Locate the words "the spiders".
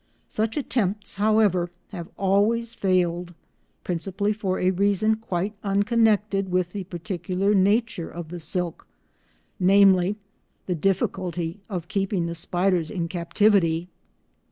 12.25-12.89